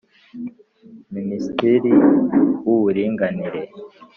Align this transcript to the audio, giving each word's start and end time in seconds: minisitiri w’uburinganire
minisitiri 1.13 1.91
w’uburinganire 2.65 3.61